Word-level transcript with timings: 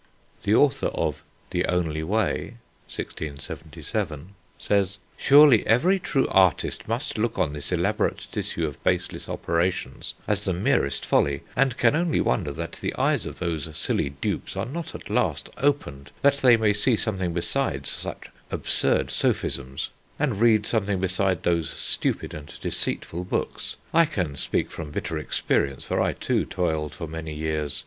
The 0.41 0.55
author 0.55 0.87
of 0.87 1.23
The 1.51 1.63
Only 1.65 2.01
Way 2.01 2.55
(1677) 2.87 4.29
says: 4.57 4.97
"Surely 5.15 5.67
every 5.67 5.99
true 5.99 6.27
Artist 6.31 6.87
must 6.87 7.19
look 7.19 7.37
on 7.37 7.53
this 7.53 7.71
elaborate 7.71 8.25
tissue 8.31 8.65
of 8.65 8.83
baseless 8.83 9.29
operations 9.29 10.15
as 10.27 10.41
the 10.41 10.53
merest 10.53 11.05
folly, 11.05 11.43
and 11.55 11.77
can 11.77 11.95
only 11.95 12.19
wonder 12.19 12.51
that 12.51 12.79
the 12.81 12.95
eyes 12.95 13.27
of 13.27 13.37
those 13.37 13.69
silly 13.77 14.09
dupes 14.09 14.57
are 14.57 14.65
not 14.65 14.95
at 14.95 15.07
last 15.11 15.49
opened, 15.57 16.09
that 16.23 16.37
they 16.37 16.57
may 16.57 16.73
see 16.73 16.95
something 16.95 17.31
besides 17.31 17.91
such 17.91 18.31
absurd 18.49 19.11
sophisms, 19.11 19.91
and 20.17 20.41
read 20.41 20.65
something 20.65 20.99
besides 20.99 21.41
those 21.43 21.69
stupid 21.69 22.33
and 22.33 22.59
deceitful 22.59 23.23
books.... 23.23 23.75
I 23.93 24.05
can 24.05 24.35
speak 24.35 24.71
from 24.71 24.89
bitter 24.89 25.19
experience, 25.19 25.83
for 25.83 26.01
I, 26.01 26.13
too, 26.13 26.43
toiled 26.45 26.95
for 26.95 27.05
many 27.05 27.35
years 27.35 27.79